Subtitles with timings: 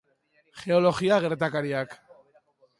[0.61, 1.89] Geologia-gertakariak.